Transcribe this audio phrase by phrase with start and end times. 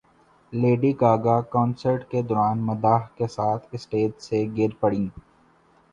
[0.53, 5.07] lady Gaga concert کے دوران مداح کے ساتھ اسٹیج سے گر پڑیں